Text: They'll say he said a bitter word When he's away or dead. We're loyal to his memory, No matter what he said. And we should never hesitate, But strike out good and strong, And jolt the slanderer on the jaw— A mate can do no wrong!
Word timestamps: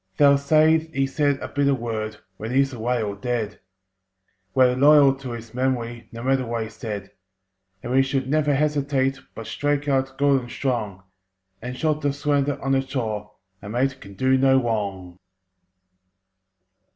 They'll 0.17 0.39
say 0.39 0.79
he 0.91 1.05
said 1.05 1.39
a 1.41 1.47
bitter 1.47 1.75
word 1.75 2.17
When 2.37 2.49
he's 2.49 2.73
away 2.73 3.03
or 3.03 3.15
dead. 3.15 3.59
We're 4.55 4.75
loyal 4.75 5.13
to 5.17 5.33
his 5.33 5.53
memory, 5.53 6.09
No 6.11 6.23
matter 6.23 6.43
what 6.43 6.63
he 6.63 6.69
said. 6.69 7.11
And 7.83 7.91
we 7.91 8.01
should 8.01 8.27
never 8.27 8.55
hesitate, 8.55 9.19
But 9.35 9.45
strike 9.45 9.87
out 9.87 10.17
good 10.17 10.41
and 10.41 10.49
strong, 10.51 11.03
And 11.61 11.75
jolt 11.75 12.01
the 12.01 12.13
slanderer 12.13 12.59
on 12.63 12.71
the 12.71 12.79
jaw— 12.79 13.29
A 13.61 13.69
mate 13.69 14.01
can 14.01 14.15
do 14.15 14.39
no 14.39 14.59
wrong! 14.63 15.19